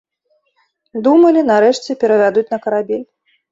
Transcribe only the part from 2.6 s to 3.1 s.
карабель.